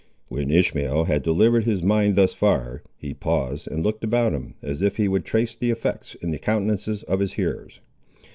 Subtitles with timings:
[0.29, 4.81] When Ishmael had delivered his mind thus far, he paused and looked about him, as
[4.81, 7.81] if he would trace the effects in the countenances of his hearers.